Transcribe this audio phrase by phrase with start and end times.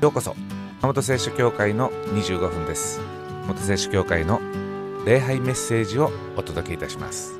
[0.00, 0.34] ようこそ。
[0.80, 3.00] 元聖書協会の25分です。
[3.46, 4.40] 元聖書協会の
[5.04, 7.38] 礼拝メッセージをお届けいたします。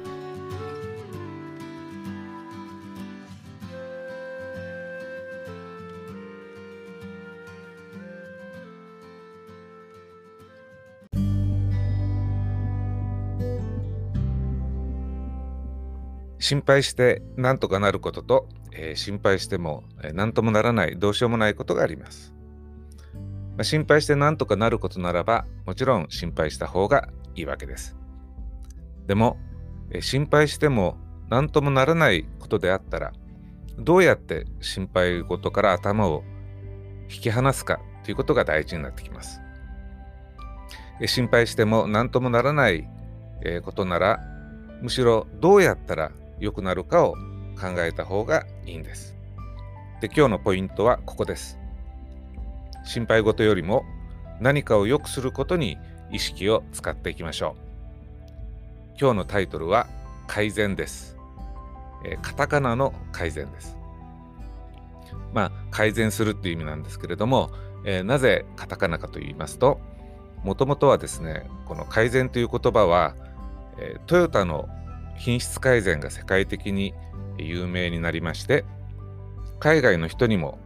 [16.39, 22.35] 心配して何とかなることと、えー、心配しても何ともならないどうしようもないことがあります。
[23.61, 27.95] まあ、心配して何とかなることならば、もちろん心配した方がいいわけです。
[29.07, 29.37] でも、
[30.01, 30.97] 心配しても
[31.29, 33.13] 何ともならないことであったら、
[33.77, 36.25] どうやって心配事から頭を
[37.11, 39.43] 引き離すかということが大事になってきます。
[41.05, 42.89] 心配しても何ともならない、
[43.63, 44.21] ことなら、
[44.81, 47.13] むしろどうやったら良くなるかを
[47.61, 49.15] 考えた方がいいんです。
[50.01, 51.60] で、今日のポイントはここです。
[52.85, 53.85] 心配事よりも
[54.41, 55.79] 何かを良くすることに
[56.11, 57.71] 意識を使っていきましょう。
[59.01, 59.87] 今日のタイトルは
[60.27, 61.17] 改善です、
[62.05, 63.77] えー、カタカナの改善です。
[65.33, 67.51] まあ改善するっていう意味なんですけれども、
[67.85, 69.81] えー、なぜカタカナかと言いますと
[70.45, 73.15] もともとはですねこの改善という言葉は、
[73.79, 74.69] えー、トヨタの
[75.17, 76.95] 品質改善が世界的に
[77.39, 78.65] 有名になりまして
[79.59, 80.59] 海外の人にも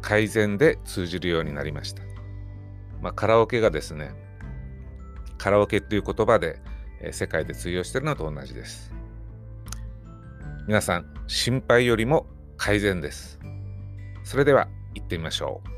[0.00, 2.02] 改善で通じるようになりました。
[3.00, 4.12] まあ、カラオケがですね、
[5.38, 6.60] カラオケっていう言葉で、
[7.00, 8.92] えー、世界で通用してるのと同じです。
[10.66, 13.38] 皆さん、心配よりも改善です。
[14.24, 15.68] それでは行ってみましょう。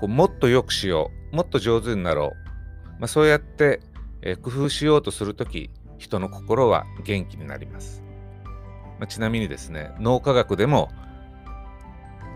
[0.00, 2.90] こうもっと良くしよう、もっと上手になろう。
[3.00, 3.80] まあ、そうやって、
[4.22, 8.02] えー、工夫しようとするとき、人の心は元気になります。
[8.98, 10.90] まあ、ちなみにですね脳科学でも、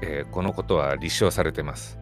[0.03, 1.99] えー、このことは立証されてます。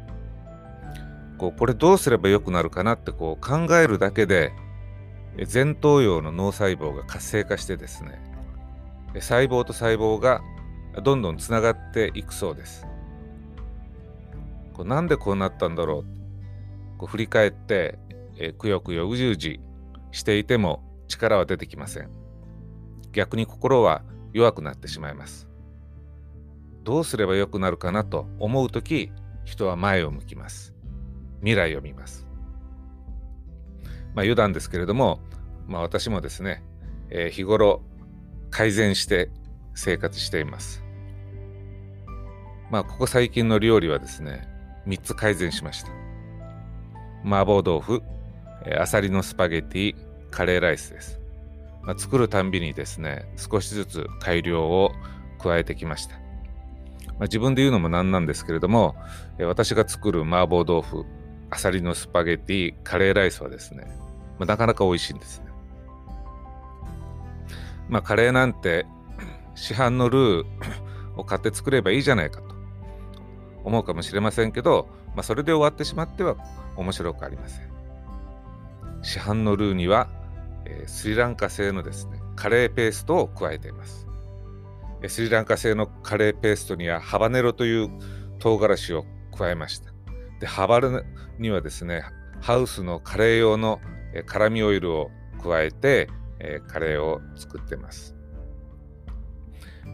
[1.38, 4.52] こうこれどうすればよくなるかなってこう考えるだけで
[5.50, 8.20] 前頭葉の脳細胞が活性化してですね
[9.14, 10.42] 細胞と細胞が
[11.02, 12.86] どんどんつながっていくそうです。
[14.74, 16.98] こうなんでこうなったんだろう。
[16.98, 17.98] こう振り返って、
[18.36, 19.60] えー、くよくようじうじ
[20.12, 22.10] していても力は出てきません。
[23.12, 25.48] 逆に心は弱くなってしまいます。
[26.84, 29.12] どうすればよくなるかなと思うとき、
[29.44, 30.74] 人は前を向きます。
[31.40, 32.26] 未来を見ます。
[34.14, 35.20] まあ余談ですけれども、
[35.66, 36.62] まあ私もですね、
[37.10, 37.82] えー、日頃
[38.50, 39.30] 改善して
[39.74, 40.82] 生活しています。
[42.70, 44.48] まあここ最近の料理はですね、
[44.86, 45.90] 3つ改善しました。
[47.24, 48.02] 麻婆豆腐、
[48.64, 49.94] えー、アサリのスパゲティ、
[50.30, 51.19] カレーライスです。
[51.90, 54.92] まあ、作るたんびにですね少しずつ改良を
[55.40, 56.22] 加えてきました、ま
[57.18, 58.94] あ、自分で言うのもなんなんですけれども、
[59.40, 61.04] 私が作る麻婆豆腐
[61.50, 63.86] あさりのスパゲティカレーライスはですね、
[64.38, 65.46] まあ、なかなか美味しいんですね。
[67.88, 68.86] まあカレーなんて
[69.56, 70.44] 市販のルー
[71.16, 72.54] を買って作ればいいじゃないかと
[73.64, 74.86] 思うかもしれませんけど、
[75.16, 76.36] まあ、それで終わってしまっては
[76.76, 77.68] 面白くありません。
[79.02, 80.08] 市販のルーには
[80.70, 84.06] えスリランカ製のですねカレーペーストを加えています。
[85.08, 87.88] スリランカ製のカレーペーストにはハバネロという
[88.38, 89.04] 唐辛子を
[89.36, 89.92] 加えました。
[90.40, 91.02] で、ハバネロ
[91.38, 92.04] にはですね、
[92.40, 93.80] ハウスのカレー用の
[94.26, 95.10] 辛味オイルを
[95.42, 96.08] 加えて、
[96.38, 98.14] えカレーを作ってます。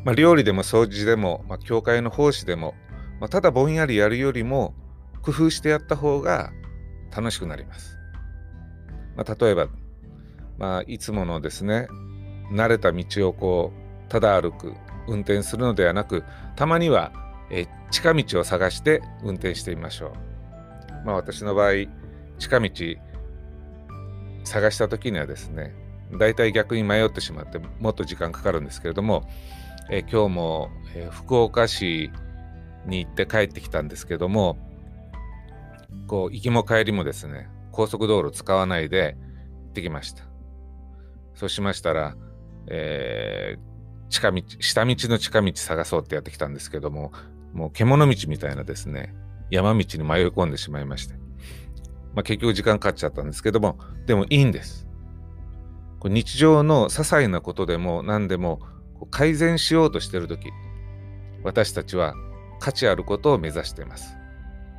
[0.04, 2.74] まあ、料理でも掃除でも、まあ、教会の奉仕でも、
[3.20, 4.74] まあ、ただぼんやりやるよりも
[5.22, 6.52] 工夫してやった方が
[7.14, 7.96] 楽しくなります。
[9.16, 9.68] ま、例えば
[10.58, 11.88] まあ、いつものですね
[12.52, 13.72] 慣れた道をこ
[14.06, 14.74] うただ歩く
[15.08, 16.24] 運転するのではなく
[16.54, 17.12] たまには
[17.50, 21.06] え近道を探して運転してみましょう。
[21.06, 21.72] まあ、私の場合
[22.38, 22.70] 近道
[24.44, 25.72] 探した時にはですね
[26.18, 29.28] だいたい逆に迷ってしまってもっと時間かかるんですけれども、
[29.90, 32.12] え今日も、え福岡市
[32.86, 34.56] に行って帰ってきたんですけども
[36.06, 39.16] こう行きも帰りもですね高速道路使わないで
[39.64, 40.35] 行ってきました。
[41.36, 42.16] そうしましたら、
[42.68, 47.12] えー、近道、下道の近道探そうってやってきたんですけども、
[47.52, 49.14] もう獣道みたいなですね、
[49.50, 51.14] 山道に迷い込んでしまいまして。
[52.14, 54.88] まあ、結局時間かかっちゃったんですけども、でもいいんです。
[56.00, 58.60] こ日常の些細なことでも何でも
[59.10, 60.48] 改善しようとしてるとき、
[61.42, 62.14] 私たちは
[62.58, 64.16] 価値あることを目指しています。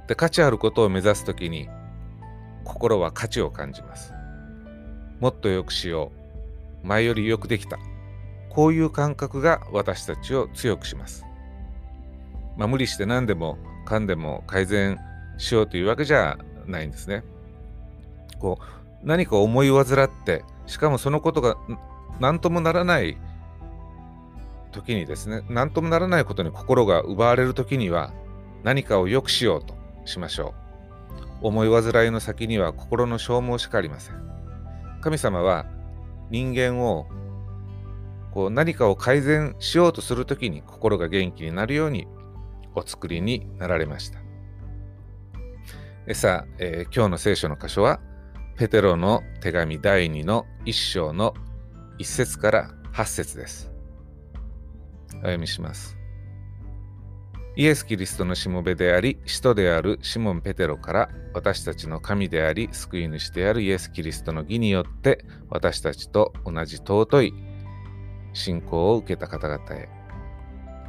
[0.07, 1.69] で、価値あることを目指すときに、
[2.63, 4.13] 心は価値を感じます。
[5.19, 6.26] もっと良くしよう。
[6.87, 7.77] 前よりよくできた。
[8.49, 11.25] こういう感覚が私たちを強くします。
[12.57, 14.97] まあ、無理して何でもかんでも改善
[15.37, 17.23] しようというわけじゃないんですね。
[18.39, 21.55] こう何か思い患ってしかもそのことが
[22.19, 23.17] 何ともならない
[24.71, 28.11] 時にですね何ともならないことに心が奪われる時には
[28.63, 29.75] 何かを良くしようと
[30.05, 30.53] しましょ
[31.43, 31.47] う。
[31.47, 34.15] 思い煩いの先には心の消耗しかありません。
[35.01, 35.67] 神様は
[36.29, 37.07] 人間を
[38.31, 42.07] こう何かを改善しようとする時に心が元気になるように
[42.75, 44.19] お作りになられました。
[46.13, 47.99] さあ、えー、今日の聖書の箇所は
[48.55, 51.33] ペテロの手紙第2の1章の
[51.99, 53.71] 1節から8節です。
[55.09, 55.96] お読みします。
[57.57, 67.33] イエス・キリストのしもべであり、使徒であるシモン・ペテロから私たちの神であり、救い主であるイエス・キリストの義によって私たちと同じ尊い
[68.33, 69.89] 信仰を受けた方々へ。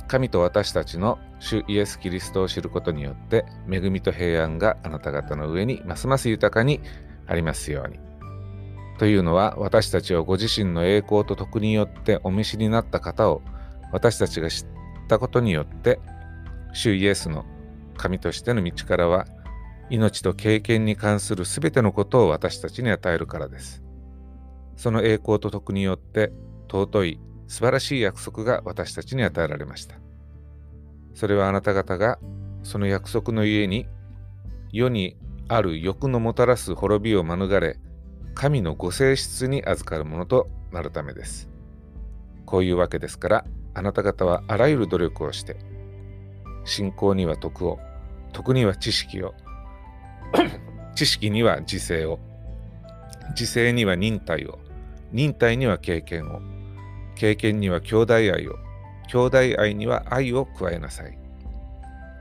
[0.09, 6.83] 神と私たちの主イエス・キリストを知ることによって恵みと平安があなた方の上にますます豊かに
[7.27, 7.99] ありますように。
[8.99, 13.41] というのは私たちをご自身の栄光と徳によってお召しになった方を
[13.91, 14.67] 私たちが知っ
[15.09, 15.99] たことによって
[16.73, 17.45] 主イエスの
[17.97, 19.27] 神としての道からは
[19.91, 23.83] 命と経験に関するすべてのことを私たちに与えるからです。
[24.77, 26.33] その栄光と徳によって
[26.71, 29.97] 尊い素晴らしい約束が私たちに与えられました。
[31.15, 32.19] それはあなた方が
[32.63, 33.87] その約束のゆえに
[34.73, 35.17] 世に
[35.49, 37.79] ある欲のもたらす滅びを免れ
[38.35, 41.49] 神のご性質に預かるものとなるためです。
[42.45, 43.45] こういうわけですから
[43.75, 45.57] あなた方はあらゆる努力をして
[46.69, 47.81] 信仰には徳を、
[48.33, 49.35] 徳には知識を、
[50.95, 52.19] 知識には自制を、
[53.31, 54.59] 自制には忍耐を、
[55.11, 56.41] 忍耐には経験を、
[57.15, 58.57] 経験には兄弟愛を、
[59.09, 61.19] 兄弟愛には愛を加えなさい。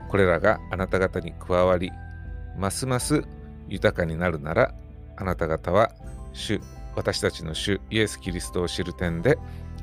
[0.08, 1.92] これらがあなた方に加わり、
[2.56, 3.22] ますます
[3.68, 4.74] 豊かになるなら、
[5.16, 5.92] あなた方は
[6.32, 6.58] 主、
[6.96, 9.38] 私たちの主イエス・キリストを知る点で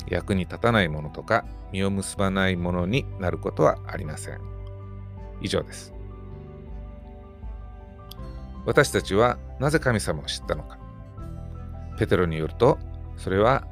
[0.10, 4.55] 役に立たないものとか実を結ばないものになることはありません。
[5.42, 5.94] 以上です。
[8.66, 10.80] 私たちはなぜ神様を知ったのか。
[11.98, 12.78] ペテロによると、
[13.16, 13.66] それは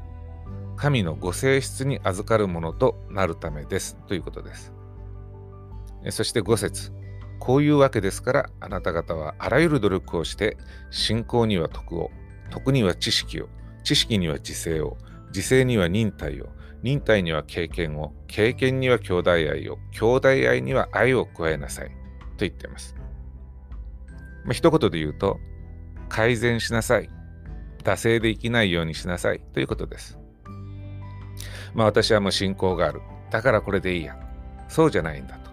[0.75, 4.74] 神のご性質に預かるものとなるためですということです。
[6.10, 6.92] そして5節
[7.39, 10.57] こういうわけですからあなた方はあらゆる努力をして
[10.92, 12.12] 信仰には徳を、
[12.51, 13.50] 徳には知識を、
[13.83, 16.48] 知識には自制を、自制には忍耐を、
[16.83, 21.88] 忍耐には経験を、経験には兄弟愛を、兄弟愛には愛を加えなさい。
[21.88, 21.94] と
[22.39, 22.95] 言っています。
[24.44, 25.39] まあ、一言で言うと、
[26.09, 27.09] 改善しなさい。
[27.83, 29.39] 惰性で生きないようにしなさい。
[29.53, 30.19] ということです。
[31.74, 33.01] まあ私はもう信仰がある。
[33.31, 34.18] だからこれでいいや。
[34.68, 35.51] そうじゃないんだと。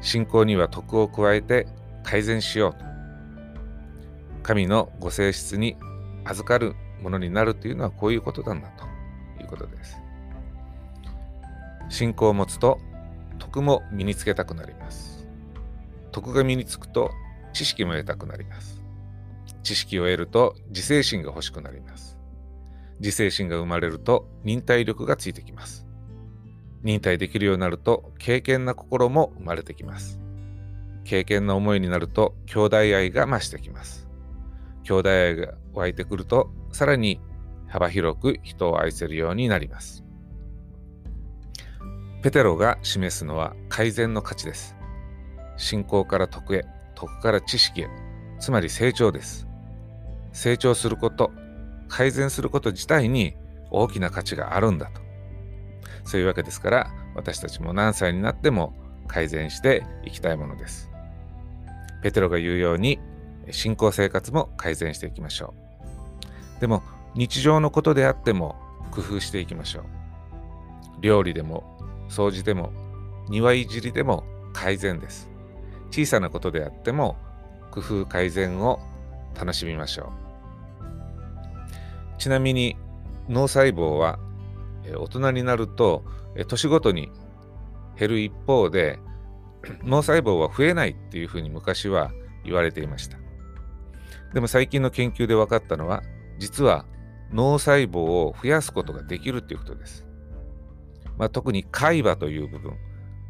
[0.00, 1.66] 信仰には徳を加えて
[2.02, 2.84] 改善しようと。
[4.42, 5.76] 神のご性質に
[6.24, 9.96] 預かるものになるというのはこういうことなんだということです。
[11.88, 12.78] 信仰を持つと
[13.38, 15.26] 徳も身につけたくなります。
[16.12, 17.10] 徳が身につくと
[17.52, 18.82] 知識も得たくなります。
[19.62, 22.18] 知識を得ると自制心が欲しくなります。
[23.00, 25.86] 自制心が生まれると忍耐力がついてきます。
[26.82, 30.20] 忍耐できるようになると敬虔な心も生まれてきます。
[31.04, 34.08] 敬虔な思いになると兄弟愛が増してきます。
[34.84, 37.20] 兄弟愛が湧いてくるとさらに
[37.66, 40.07] 幅広く人を愛せるようになります。
[42.20, 44.74] ペテロが示すのは改善の価値です。
[45.56, 46.64] 信仰から徳へ、
[46.96, 47.88] 徳から知識へ、
[48.40, 49.46] つまり成長です。
[50.32, 51.30] 成長すること、
[51.88, 53.36] 改善すること自体に
[53.70, 55.00] 大きな価値があるんだと。
[56.04, 58.74] そういうわけですから、私たちも何歳になっても
[59.06, 60.90] 改善していきたいものです。
[62.02, 62.98] ペテロが言うように、
[63.52, 65.54] 信仰生活も改善していきましょ
[66.58, 66.60] う。
[66.60, 66.82] でも、
[67.14, 68.56] 日常のことであっても
[68.90, 69.84] 工夫していきましょう。
[71.00, 71.77] 料理でも
[72.08, 72.72] 掃除でも
[73.28, 75.28] 庭いじりでも改善です。
[75.90, 77.16] 小さなことであっても
[77.70, 78.80] 工夫改善を
[79.38, 80.12] 楽しみましょ
[82.16, 82.18] う。
[82.18, 82.76] ちなみに
[83.28, 84.18] 脳細胞は
[84.96, 86.04] 大人になると
[86.48, 87.10] 年ごとに
[87.98, 88.98] 減る一方で
[89.82, 92.10] 脳細胞は増えないっていうふうに昔は
[92.44, 93.18] 言われていました。
[94.32, 96.02] でも最近の研究で分かったのは
[96.38, 96.84] 実は
[97.32, 100.07] 脳細胞を増やすことができるっていうことです。
[101.18, 102.74] まあ、特に海馬という部分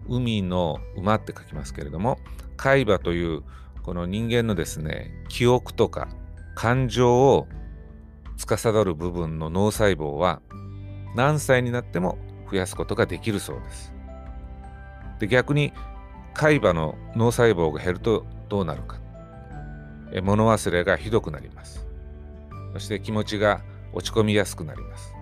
[0.09, 2.19] 海の馬って書きますけれども
[2.57, 3.43] 海馬という
[3.83, 6.09] この人間のですね記憶とか
[6.55, 7.47] 感情を
[8.37, 10.41] 司る部分の脳細胞は
[11.15, 12.19] 何歳になっても
[12.51, 13.93] 増やすことができるそうです。
[15.19, 15.73] で逆に
[16.35, 18.99] 海馬の脳細胞が減るとどうなるか。
[20.23, 21.87] 物忘れがひどくなります。
[22.73, 23.61] そして気持ちが
[23.93, 25.18] 落ち込みやすくなります。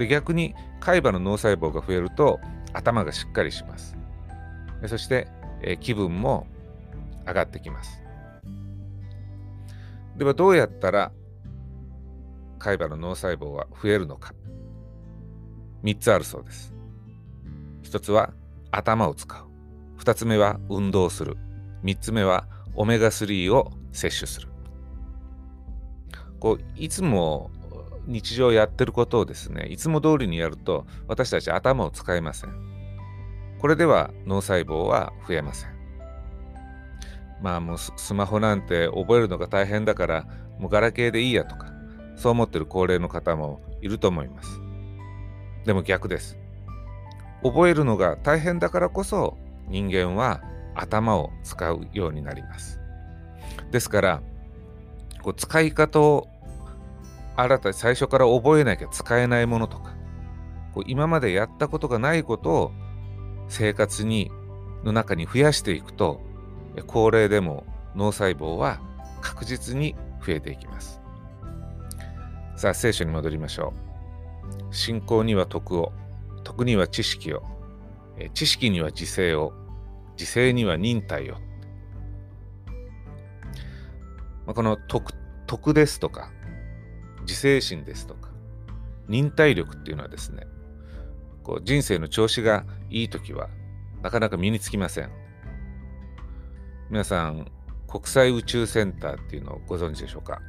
[0.00, 2.40] で逆に海馬の脳細胞が増えると
[2.72, 3.98] 頭がしっかりします。
[4.86, 5.28] そして
[5.60, 6.46] え気分も
[7.26, 8.02] 上がってきます。
[10.16, 11.12] ではどうやったら
[12.58, 14.32] 海馬の脳細胞は増えるのか。
[15.84, 16.72] 3つあるそうです。
[17.82, 18.32] 1つは
[18.70, 20.00] 頭を使う。
[20.00, 21.36] 2つ目は運動する。
[21.84, 24.48] 3つ目はオメガ3を摂取する。
[26.38, 27.50] こういつも
[28.10, 32.50] 日常やってることをですねいつも通りにやると私たち頭を使いません。
[33.60, 35.70] これでは脳細胞は増えません。
[37.40, 40.26] まあもうスマホなんて覚えるのが大変だから
[40.58, 41.72] もうガラケーでいいやとか
[42.16, 44.60] そう思ってる高齢の方もいると思います。
[45.64, 46.36] でも逆です。
[47.42, 49.38] 覚えるのが大変だからこそ
[49.68, 50.42] 人間は
[50.74, 52.80] 頭を使うようになります。
[53.70, 54.22] ですから
[55.22, 56.28] こう使い方を
[57.36, 59.94] 新たに最初から覚えなきゃ使えないものとか
[60.74, 62.72] こう今までやったことがないことを
[63.48, 64.30] 生活に
[64.84, 66.20] の中に増やしていくと
[66.86, 68.80] 高齢でも脳細胞は
[69.20, 71.00] 確実に増えていきます。
[72.56, 73.72] さあ聖書に戻りましょ
[74.70, 74.74] う。
[74.74, 75.92] 信仰には徳を
[76.44, 77.42] 徳には知識を
[78.34, 79.52] 知識には自制を
[80.12, 81.36] 自制には忍耐を。
[84.46, 85.12] この徳
[85.46, 86.30] 徳ですとか
[87.30, 88.28] 自制心ですとか
[89.08, 90.48] 忍耐力っていうのはですね
[91.44, 93.48] こう人生の調子がいい時は
[94.02, 95.10] なかなか身につきません。
[96.88, 97.46] 皆さん
[97.86, 100.40] 国際宇宙センターっていうのをご存知でしょうか、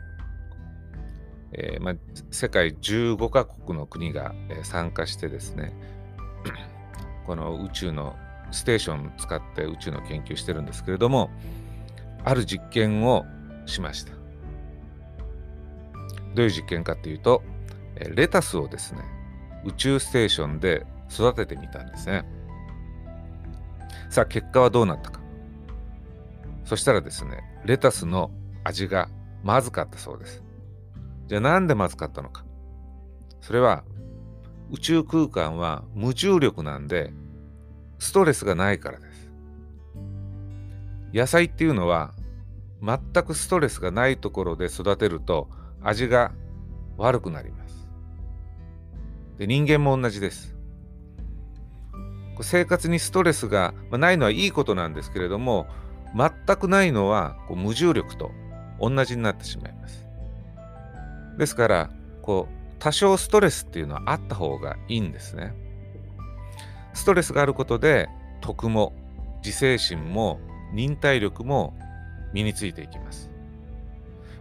[1.53, 1.95] えーまあ、
[2.31, 5.73] 世界15カ国の国が、えー、参加してですね
[7.27, 8.15] この宇宙の
[8.51, 11.29] ステーションを使って宇宙の研究してるんですけれども
[12.23, 13.25] ある実験を
[13.67, 14.20] しました。
[16.35, 17.43] どういう実験かっていうと
[17.95, 19.01] レタスをですね
[19.65, 22.25] 宇宙ステーションで育ててみたんですね。
[24.09, 25.21] さあ結果はどうなったか。
[26.65, 28.31] そしたらですねレタスの
[28.63, 29.09] 味が
[29.43, 30.43] まずかったそうです。
[31.27, 32.45] じゃあなんでまずかったのか。
[33.41, 33.83] それは
[34.71, 37.11] 宇宙空間は無重力なんで
[38.00, 39.31] ストレスがないからです。
[41.13, 42.13] 野菜っていうのは
[42.81, 45.50] 全くストレスがないところで育てると
[45.83, 46.31] 味が
[46.97, 47.88] 悪くなります。
[49.38, 50.55] で人間も同じです。
[52.41, 55.67] 生活にストレスがないのはいいことなんですけれども
[56.15, 58.31] 全くないのは無重力と
[58.79, 60.05] 同じになってしまいます。
[61.38, 61.89] ですから
[62.21, 65.53] こう多少ストレスっていうのはあった方がいいんですね。
[66.93, 68.09] ストレスがあることで
[68.41, 68.93] 徳も
[69.43, 70.39] 自制心も
[70.73, 71.77] 忍耐力も
[72.33, 73.29] 身についていきます。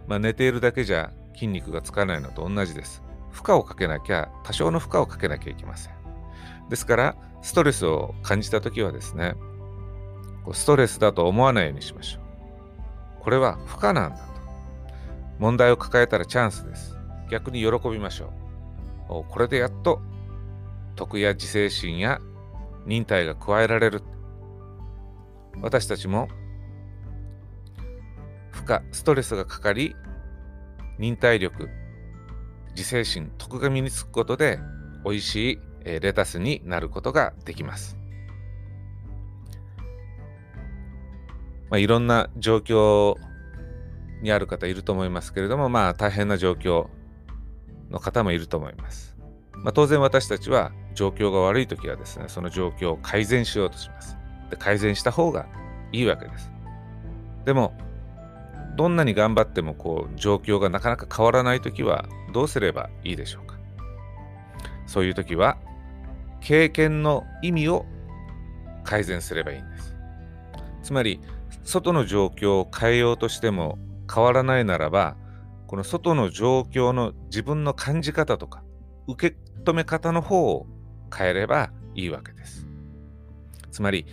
[0.07, 3.01] まあ、寝ているだけじゃ筋肉がつかないのと同じです。
[3.31, 5.93] 負荷をかけなきゃ、多少の負荷をかけなきゃいけません。
[6.69, 9.33] ですから、ストレスを感じたときはですね、
[10.53, 13.23] ストレスだと思わないようにしましょう。
[13.23, 14.23] これは負荷なんだと。
[15.39, 16.95] 問題を抱えたらチャンスです。
[17.31, 18.31] 逆に喜びましょ
[19.09, 19.23] う。
[19.27, 19.99] これでやっと
[20.95, 22.21] 徳や自制心や
[22.85, 24.03] 忍耐が加えられる。
[25.59, 26.27] 私たちも
[28.51, 29.95] 負荷、ストレスがかかり、
[31.01, 31.67] 忍耐力、
[32.75, 34.59] 自制心、徳が身につくことで、
[35.03, 37.97] 美味しいレタスになることができます。
[41.71, 43.15] まあ、いろんな状況
[44.21, 46.85] にある方いると思いますけれども、まあ大変な状況
[47.89, 49.17] の方もいると思います。
[49.55, 54.19] まあ、当然私たちは状況が悪い時はですね、その状況を改善しようとします。
[54.51, 55.47] で改善した方が
[55.91, 56.51] いいわけです。
[57.43, 57.73] でも、
[58.75, 63.57] どんなに頑張ってもこう状況がなかなか変わらないときはどうすればいいでしょうか？
[64.87, 65.57] そういうときは
[66.39, 67.85] 経験の意味を
[68.83, 69.95] 改善すればいいんです。
[70.83, 71.19] つまり
[71.63, 73.77] 外の状況を変えようとしても
[74.13, 75.15] 変わらないならば
[75.67, 78.63] この外の状況の自分の感じ方とか
[79.07, 80.65] 受け止め方の方を
[81.15, 82.65] 変えればいいわけです。
[83.71, 84.05] つまり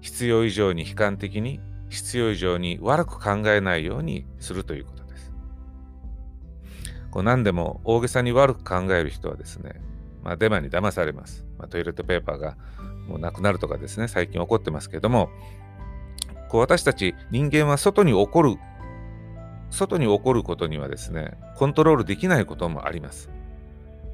[0.00, 5.32] 必要以上に悲観的に必要以上に悪く考えないようにするということです。
[7.10, 9.80] こう何でも大げさに悪く考える人はですね、
[10.22, 11.44] まあ、デマに騙されます。
[11.58, 12.56] まあ、トイレットペーパーが
[13.08, 15.30] もうなくなるとかですね、最近起こってますけども、
[16.48, 18.56] こう私たち人間は外に起こる、
[19.70, 23.30] 外に起こることにはですね、コントロールできないこともあります。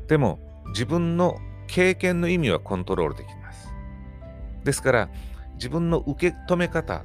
[0.09, 0.39] でも、
[0.69, 3.73] 自分の経験の意味はコントロールできます。
[4.65, 5.09] ですから
[5.55, 7.05] 自分の受け止め方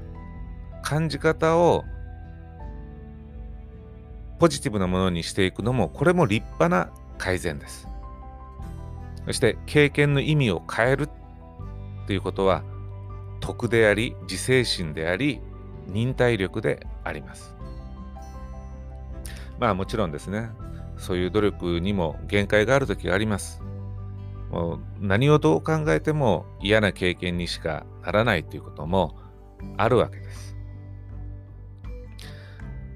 [0.88, 1.84] 感じ方を
[4.40, 7.90] ポジティブなものにしていくのもこれも立派な改善です。
[9.26, 11.10] そして経験の意味を変える
[12.06, 12.64] ということは
[13.42, 15.42] 徳であり自制心であり
[15.88, 17.54] 忍耐力であります。
[19.60, 20.52] まあもちろんですね。
[20.96, 23.62] そういう努力にも限界がある時があります。
[24.52, 29.18] もう何をどう考えても嫌な経験にしかならないということも
[29.76, 30.27] あるわけです。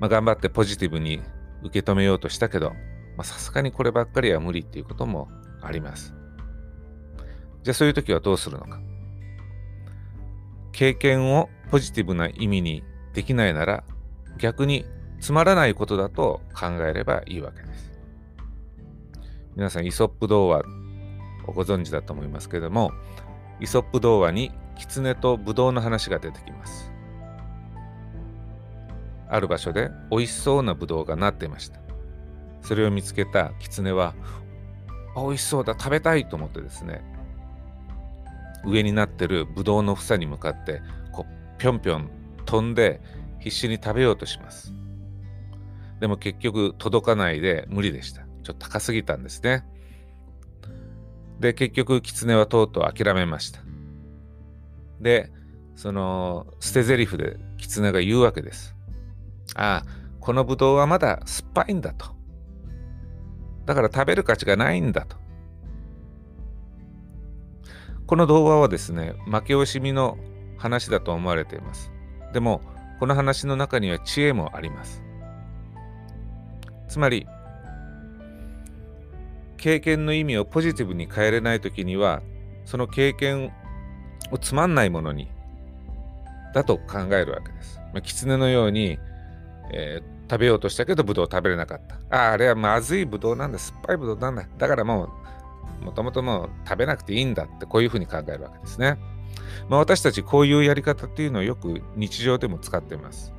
[0.01, 1.21] まあ、頑張ってポジティブに
[1.61, 2.73] 受け止めようとしたけど、
[3.21, 5.29] さすがにこればっかりは無理っていうことも
[5.61, 6.15] あります。
[7.61, 8.81] じゃあそういう時はどうするのか。
[10.71, 13.83] 経験をポジティブな意味にできないなら
[14.39, 14.85] 逆に
[15.19, 17.91] つまらないことだと考えればいいわけです。
[19.55, 20.63] 皆さんイソップ童話
[21.45, 22.91] をご存知だと思いますけれども
[23.59, 26.90] イソップ童話に狐とブドウの話が出てきます。
[29.31, 31.79] ある場所で美味しそうなブドウがなっていました。
[32.61, 34.13] それを見つけた狐は、
[35.15, 37.01] 美味しそうだ、食べたいと思ってですね、
[38.65, 42.09] 上になってるブドウの房に向かって、こう、ぴょんぴょん
[42.45, 43.01] 飛んで
[43.39, 44.73] 必死に食べようとします。
[45.99, 48.21] でも結局届かないで無理でした。
[48.43, 49.63] ちょっと高すぎたんですね。
[51.39, 53.61] で、結局狐はとうとう諦めました。
[54.99, 55.31] で、
[55.75, 58.75] その捨て台詞で狐が言うわけです。
[59.55, 62.07] ああ、このブドウはまだ酸っぱいんだと。
[63.65, 65.17] だから食べる価値がないんだと。
[68.07, 70.17] この童話はですね、負け惜しみの
[70.57, 71.91] 話だと思われています。
[72.33, 72.61] でも、
[72.99, 75.03] この話の中には知恵もあります。
[76.87, 77.25] つまり、
[79.57, 82.21] 経験の意味をポジティブに変えれないときには、
[82.65, 83.51] その経験
[84.31, 85.29] をつまんないものに、
[86.53, 87.79] だと考えるわけです。
[87.93, 88.99] まあ、狐のように、
[89.73, 91.95] えー、食べようとしたけどブドウ食べれなかった。
[92.15, 94.45] ああ、れはまずいブドウなんだ、酸っぱいブドウなんだ。
[94.57, 95.09] だからも
[95.81, 98.97] う、もともともう食べなくていいんだってこういうふうに考えるわけですね。
[99.69, 103.33] まあ、私たちこういうやり方っていうのをよく日常でも使っています。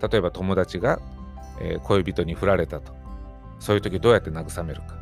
[0.00, 1.00] 例えば友達が、
[1.60, 2.92] えー、恋人に振られたと。
[3.58, 4.96] そういう時どうやって慰めるか。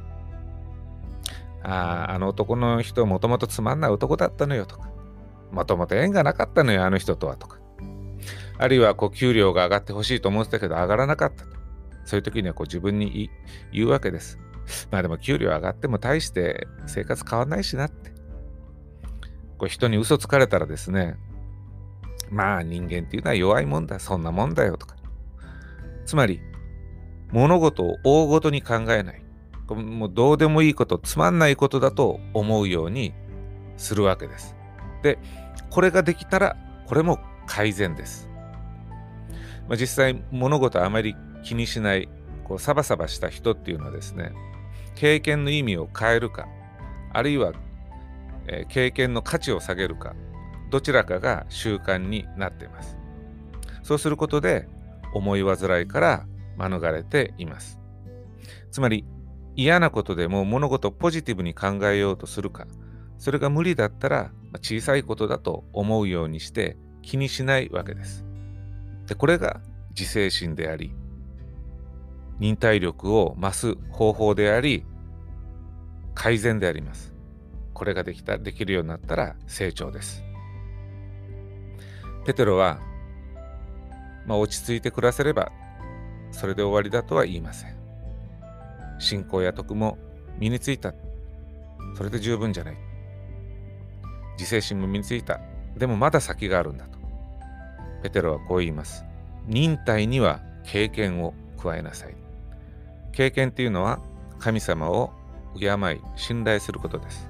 [1.62, 4.88] ああ、あの男の人もともとつまんない男だったのよとか。
[5.51, 7.59] もともと縁がなかったのよ、あの人とはとか。
[8.59, 11.57] あるいはこう給料が上がってほしいと思ってたけど上がらなかったと。
[12.05, 13.31] そういう時にはこう自分に
[13.73, 14.38] 言うわけです。
[14.90, 18.12] まあでも給料上がっても大して生活変わんないしなって。
[19.59, 21.16] こう人に嘘つかれたらですね、
[22.31, 24.97] まあ人間っていうのは弱いもんだ、そんなもんだよとか。
[26.05, 26.40] つまり、
[27.33, 29.23] 物事を大ごとに考えない。
[29.69, 33.14] もうどうでもいいこと、つまんないことだと思うように
[33.77, 34.55] するわけです。
[35.03, 35.19] で、
[35.71, 38.29] これができたら、これも改善です。
[39.68, 42.09] まあ、実際物事あまり気にしない
[42.44, 44.33] こうサバサバした人っていうのはですね
[44.94, 46.46] 経験の意味を変えるか
[47.12, 47.52] あるいは、
[48.46, 50.14] えー、経験の価値を下げるか
[50.70, 52.98] どちらかが習慣になっています。
[53.83, 54.68] そうすることで
[55.14, 56.26] 思い煩いから
[56.59, 57.79] 免れています。
[58.72, 59.05] つまり
[59.55, 62.66] 嫌なことでも物事をポジティブに考えようとするか
[63.16, 68.25] それが無理だったら小さいことだと思うようにして気にしないわけです。
[69.07, 70.95] でこれが自制心であり
[72.38, 74.85] 忍耐力を増す方法であり
[76.14, 77.14] 改善であります。
[77.75, 80.25] これができたできるようになったら成長です。
[82.25, 82.81] ペテロは、
[84.27, 85.53] まあ、落ち着いて暮らせれば
[86.31, 87.77] それで終わりだとは言いません。
[88.99, 89.99] 信仰や徳も
[90.38, 90.95] 身についた。
[91.97, 92.77] それで十分じゃない。
[94.38, 95.40] 自制心も身についた。
[95.77, 96.95] でもまだ先があるんだと。
[98.07, 99.05] ペテロはこう言います。
[99.47, 102.14] 忍耐には経験を加えなさい。
[103.12, 103.99] 経験っていうのは
[104.38, 105.11] 神様を
[105.59, 107.29] 敬い信頼することです。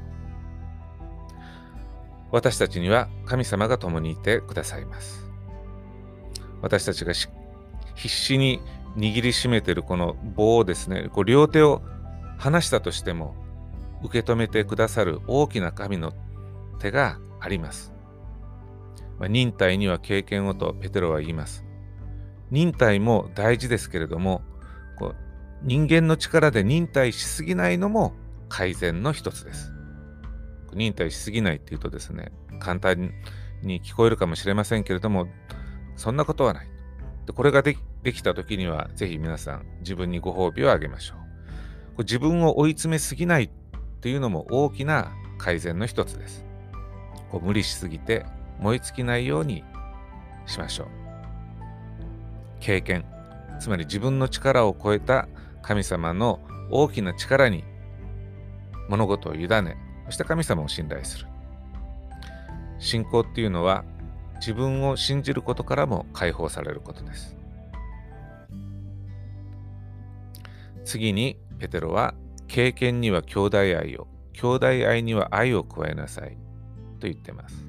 [2.31, 5.27] 私たちには神様が共にいてくださいます。
[6.61, 7.15] 私たちが
[7.95, 8.61] 必死に
[8.99, 11.81] 握りしめているこの棒をですね、こう両手を
[12.37, 13.35] 離したとしても
[14.03, 16.12] 受け止めてくださる大きな神の
[16.81, 17.95] 手があります。
[19.18, 21.64] まあ、忍耐には経験をとペテロは言います。
[22.50, 24.42] 忍耐も大事ですけれども、
[24.96, 25.16] こう
[25.62, 28.14] 人間の力で忍耐しすぎないのも
[28.48, 29.72] 改善の一つです。
[30.74, 33.12] 忍耐しすぎないっていうとですね、簡単
[33.62, 35.26] に聞こえるかもしれませんけれども、
[35.96, 36.68] そんなことはない。
[37.26, 41.18] でこれがでできた時には、ぜひ皆さん自分にご褒美をあげましょう。
[41.18, 41.24] こ
[41.98, 43.50] う自分を追い詰めすぎないっ
[44.00, 46.44] ていうのも大きな改善の一つです。
[47.31, 48.26] こう無理しすぎて
[48.61, 49.64] 燃え尽きないように
[50.47, 50.88] しましょう。
[52.61, 53.05] 経験。
[53.59, 55.29] つまり自分の力を超えた
[55.62, 56.40] 神様の
[56.71, 57.64] 大きな力に
[58.88, 61.27] 物事を委ねそして神様を信頼する。
[62.79, 63.85] 信仰っていうのは
[64.37, 67.37] 自分を信じることからも解放されることです。
[70.85, 72.14] 次にペテロは
[72.47, 76.37] 経験には兄弟愛を兄弟愛には愛を加えなさい
[77.01, 77.65] と言ってます、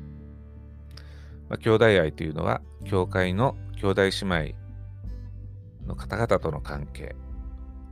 [1.49, 7.15] まあ、兄弟愛というのは教会の兄弟姉妹の方々との関係。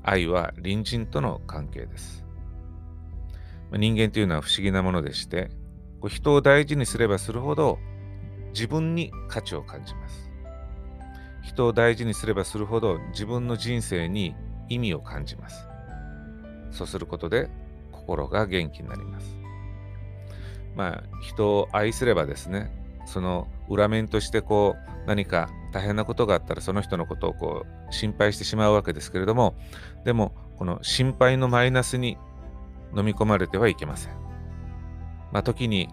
[0.07, 2.23] 愛は隣人との関係です、
[3.71, 5.49] まあ、人間というのは不思議なものでして
[5.99, 7.79] こう人を大事にすればするほど
[8.53, 10.31] 自分に価値を感じます。
[11.41, 14.35] 人を大事にすればするほど自分の人生に
[14.69, 15.67] 意味を感じます。
[16.71, 17.49] そうすることで
[17.91, 19.35] 心が元気になります。
[20.75, 22.71] まあ人を愛すればですね
[23.05, 29.55] その裏面としてこう何か大変なことがあったらその人のことをこう心配してしまうわけですけれども
[30.03, 32.17] でもこの心配のマイナスに
[32.95, 34.13] 飲み込まれてはいけません。
[35.31, 35.89] まあ、時に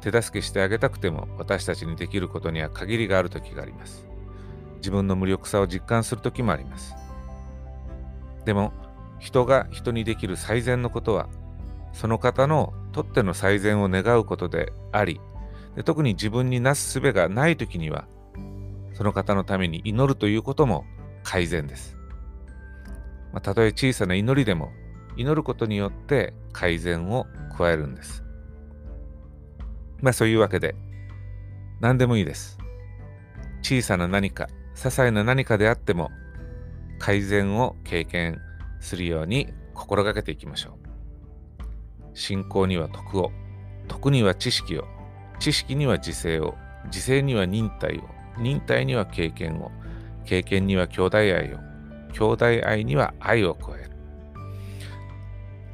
[0.00, 4.04] 手助けしてあげたくても私たちにできることには限りがある時があります。
[4.78, 6.96] 自分の無力さを実感する時もあります。
[8.44, 8.72] でも
[9.20, 11.28] 人が人にできる最善のことは
[11.92, 15.20] その方のとっての最善を願うことであり
[15.76, 18.06] で特に自分になすすべがない時には
[18.94, 20.84] その方のために祈るということも
[21.22, 21.96] 改善です。
[23.32, 24.70] まあ、たとえ小さな祈りでも
[25.16, 28.22] 祈ることによって改善を加えるんです。
[30.00, 30.74] まあそういうわけで
[31.80, 32.58] 何でもいいです。
[33.62, 36.10] 小さな何か、些細な何かであっても
[36.98, 38.40] 改善を経験
[38.80, 42.14] するように心がけていきましょう。
[42.14, 43.32] 信仰には徳を、
[43.88, 44.84] 徳には知識を、
[45.42, 48.02] 知識には自制を、自制には忍耐を、
[48.38, 49.72] 忍耐には経験を、
[50.24, 51.58] 経験には兄弟愛を、
[52.12, 53.90] 兄弟愛には愛を加える。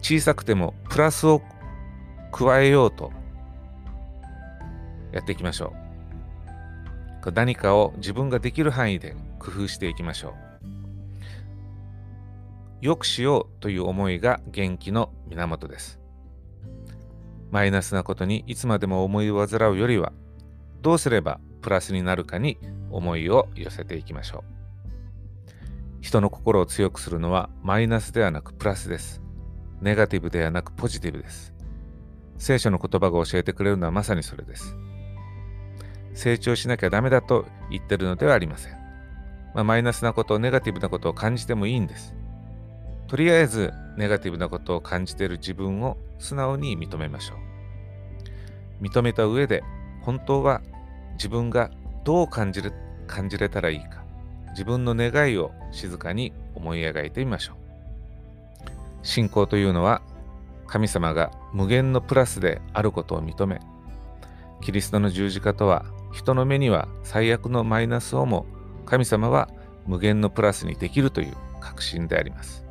[0.01, 1.43] 小さくてもプラスを
[2.33, 3.13] 加えようと
[5.13, 5.75] やっていきましょ
[7.27, 7.31] う。
[7.31, 10.35] 何かを自分ができる範囲で工夫していきましょう。
[12.81, 16.01] 良くしようという思いが元気の源です。
[17.51, 20.13] マイナスなことにいつまでも思いを煩うよりは、
[20.83, 22.59] どうすればプラスになるかに
[22.91, 24.59] 思いを寄せていきましょう。
[26.01, 29.21] 人の心を強くするのはマイナスではなくプラスです。
[29.81, 31.55] ネガティブではなくポジティブです。
[32.39, 34.77] 聖書の言葉が教えてくれるのはまさにそれです。
[36.15, 38.73] 成長しなきゃダメだと言ってるのではありません。
[39.55, 42.15] まあ、マイナスなこと、ネガティブなことを感じてもいいんです。
[43.09, 48.85] とりあえずネガティブなことを感じている自分を素直に認めましょう。
[48.85, 49.65] 認めた上で
[50.03, 50.61] 本当は
[51.15, 51.71] 自分が
[52.05, 52.73] どう感じる
[53.07, 54.05] 感じれたらいいか
[54.51, 57.57] 自分の願いを静かに思い描いてみましょう。
[59.03, 60.03] 信仰というのは
[60.67, 63.61] 神様が無限のプラスであることを認め
[64.61, 68.45] キリストの十字架とは人の目には最悪のマイナスをも
[68.85, 69.49] 神様は
[69.87, 72.68] 無限のプラスにできるという確信であります。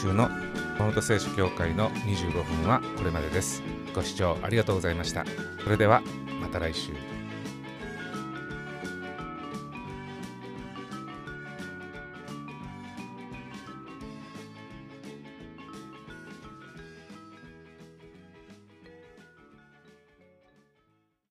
[0.00, 0.30] 週の
[0.78, 3.62] 本聖書協会の25分はこれまでです。
[3.94, 5.26] ご視聴ありがとうございました。
[5.62, 6.02] それでは
[6.40, 7.19] また来週。